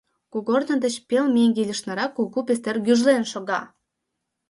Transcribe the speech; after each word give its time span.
Кугорно 0.31 0.75
деч 0.83 0.95
пел 1.09 1.25
меҥге 1.35 1.63
лишнырак 1.69 2.11
кугу 2.17 2.39
пистер 2.47 2.75
гӱжлен 2.85 3.23
шога. 3.31 3.61